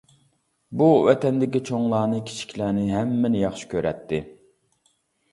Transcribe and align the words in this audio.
بۇ 0.81 0.85
ۋەتەندىكى 1.07 1.59
چوڭلارنى، 1.69 2.21
كىچىكلەرنى 2.29 2.85
ھەممىنى 2.93 3.43
ياخشى 3.43 3.69
كۆرەتتى. 3.75 4.21